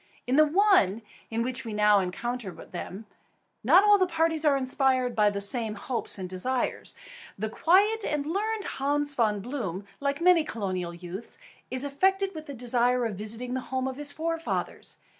[0.25, 3.05] In the one in which we now encounter them,
[3.63, 6.95] not all the parties are inspired by the same hopes and desires.
[7.37, 11.37] The quiet and learned Hans Von Bloom, like many colonial youths,
[11.69, 14.97] is affected with the desire of visiting the home of his forefathers.